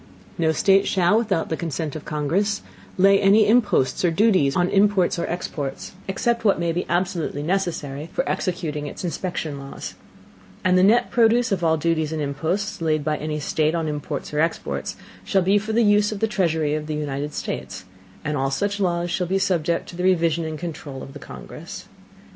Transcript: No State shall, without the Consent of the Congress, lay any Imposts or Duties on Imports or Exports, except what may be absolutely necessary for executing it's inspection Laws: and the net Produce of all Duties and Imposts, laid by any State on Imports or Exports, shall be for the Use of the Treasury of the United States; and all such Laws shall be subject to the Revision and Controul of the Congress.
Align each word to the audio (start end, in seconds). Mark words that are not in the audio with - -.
No 0.39 0.51
State 0.51 0.87
shall, 0.87 1.15
without 1.15 1.49
the 1.49 1.55
Consent 1.55 1.95
of 1.95 2.03
the 2.05 2.09
Congress, 2.09 2.63
lay 2.97 3.21
any 3.21 3.45
Imposts 3.47 4.03
or 4.03 4.09
Duties 4.09 4.55
on 4.55 4.67
Imports 4.67 5.19
or 5.19 5.27
Exports, 5.27 5.91
except 6.07 6.43
what 6.43 6.59
may 6.59 6.71
be 6.71 6.87
absolutely 6.89 7.43
necessary 7.43 8.09
for 8.11 8.27
executing 8.27 8.87
it's 8.87 9.03
inspection 9.03 9.59
Laws: 9.59 9.93
and 10.63 10.75
the 10.75 10.81
net 10.81 11.11
Produce 11.11 11.51
of 11.51 11.63
all 11.63 11.77
Duties 11.77 12.11
and 12.11 12.19
Imposts, 12.19 12.81
laid 12.81 13.03
by 13.03 13.15
any 13.17 13.39
State 13.39 13.75
on 13.75 13.87
Imports 13.87 14.33
or 14.33 14.39
Exports, 14.39 14.95
shall 15.23 15.43
be 15.43 15.59
for 15.59 15.71
the 15.71 15.83
Use 15.83 16.11
of 16.11 16.19
the 16.19 16.25
Treasury 16.27 16.73
of 16.73 16.87
the 16.87 16.95
United 16.95 17.31
States; 17.31 17.85
and 18.25 18.35
all 18.35 18.49
such 18.49 18.79
Laws 18.79 19.11
shall 19.11 19.27
be 19.27 19.37
subject 19.37 19.87
to 19.87 19.95
the 19.95 20.03
Revision 20.03 20.43
and 20.45 20.57
Controul 20.57 21.03
of 21.03 21.13
the 21.13 21.19
Congress. 21.19 21.87